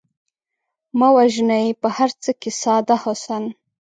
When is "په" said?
1.81-1.87